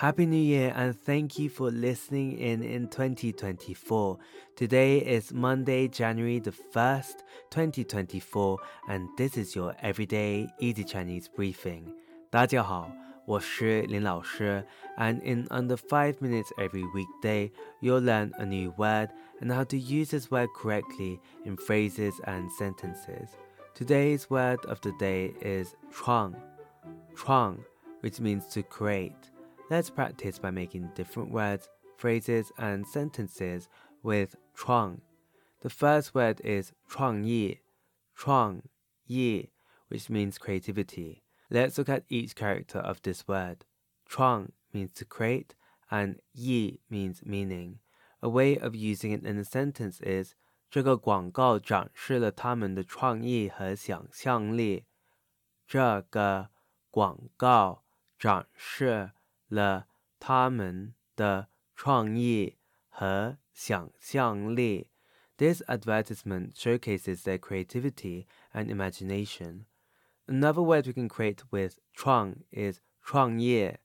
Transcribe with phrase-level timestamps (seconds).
[0.00, 4.18] Happy New Year and thank you for listening in in 2024.
[4.54, 8.58] Today is Monday, January the 1st, 2024,
[8.88, 11.94] and this is your everyday easy Chinese briefing.
[12.30, 12.90] 大家好，
[13.24, 14.62] 我是林老师,
[14.98, 17.50] and in under 5 minutes every weekday,
[17.80, 19.08] you'll learn a new word
[19.40, 23.30] and how to use this word correctly in phrases and sentences.
[23.74, 26.34] Today's word of the day is 创,
[27.14, 27.58] 创,
[28.00, 29.29] which means to create.
[29.70, 33.68] Let's practice by making different words, phrases, and sentences
[34.02, 35.00] with 创.
[35.62, 37.56] The first word is 创业,
[38.14, 38.62] 创
[39.06, 39.50] 业,
[39.88, 41.22] which means creativity.
[41.50, 43.64] Let's look at each character of this word.
[44.06, 45.54] 创 means to create,
[45.90, 47.80] and 业 means meaning.
[48.22, 50.34] A way of using it in a sentence is
[50.70, 54.84] 这个广告展示了他们的创意和想象力。
[55.66, 56.50] 这个
[56.90, 57.84] 广告
[58.18, 59.12] 展示
[59.50, 59.86] 了
[60.18, 62.56] 他们的创意
[62.88, 64.88] 和想象力。
[65.36, 69.66] This advertisement showcases their creativity and imagination.
[70.26, 73.78] Another word we can create with 创 is 创业,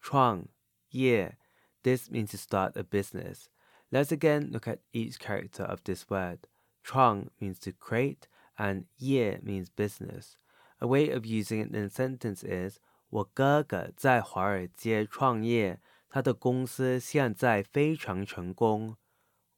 [0.00, 0.48] 创
[0.90, 1.36] 业.
[1.82, 3.48] This means to start a business.
[3.92, 6.48] Let's again look at each character of this word.
[6.82, 8.26] 创 means to create
[8.58, 10.36] and 业 means business.
[10.80, 18.97] A way of using it in a sentence is 我哥哥在华尔街创业，他的公司现在非常成功。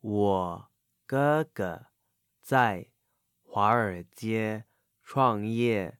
[0.00, 0.70] 我
[1.04, 1.86] 哥哥
[2.40, 2.88] 在
[3.42, 4.66] 华尔街
[5.02, 5.98] 创业，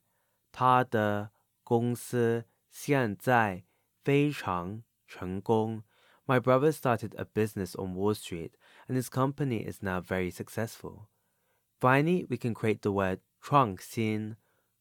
[0.51, 1.31] 他的
[1.63, 3.65] 公司现在
[4.03, 5.83] 非常成功。
[6.25, 8.51] My brother started a business on Wall Street,
[8.87, 11.07] and his company is now very successful.
[11.81, 14.37] Finally, we can create the word 创新，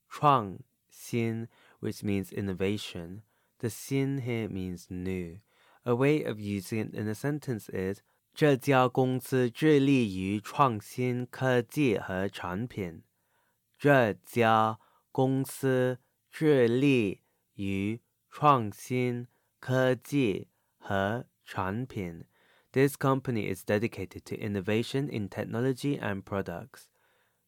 [0.08, 1.48] 创新
[1.79, 3.23] which means innovation.
[3.59, 5.39] The xin here means new.
[5.85, 8.01] A way of using it in a sentence is
[8.33, 13.03] 这家公司致力于创新科技和产品。
[13.77, 14.77] 这家
[15.11, 17.21] 公司致力
[17.53, 19.27] 于创新
[19.59, 22.25] 科技和产品。
[22.73, 26.89] This company is dedicated to innovation in technology and products.